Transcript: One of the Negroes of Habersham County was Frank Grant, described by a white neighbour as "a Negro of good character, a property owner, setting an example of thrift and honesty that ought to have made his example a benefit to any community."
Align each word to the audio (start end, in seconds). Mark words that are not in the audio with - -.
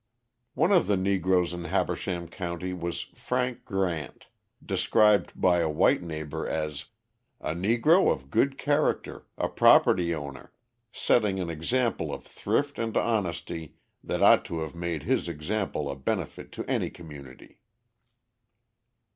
One 0.55 0.71
of 0.71 0.87
the 0.87 0.97
Negroes 0.97 1.53
of 1.53 1.63
Habersham 1.65 2.27
County 2.27 2.73
was 2.73 3.01
Frank 3.13 3.65
Grant, 3.65 4.29
described 4.65 5.39
by 5.39 5.59
a 5.59 5.69
white 5.69 6.01
neighbour 6.01 6.47
as 6.47 6.85
"a 7.39 7.53
Negro 7.53 8.11
of 8.11 8.31
good 8.31 8.57
character, 8.57 9.27
a 9.37 9.47
property 9.47 10.11
owner, 10.15 10.51
setting 10.91 11.39
an 11.39 11.51
example 11.51 12.11
of 12.11 12.23
thrift 12.23 12.79
and 12.79 12.97
honesty 12.97 13.75
that 14.03 14.23
ought 14.23 14.43
to 14.45 14.61
have 14.61 14.73
made 14.73 15.03
his 15.03 15.29
example 15.29 15.87
a 15.87 15.95
benefit 15.95 16.51
to 16.53 16.65
any 16.67 16.89
community." 16.89 17.59